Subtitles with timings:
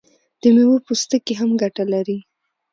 [0.41, 2.17] د میوو پوستکي هم ګټه لري.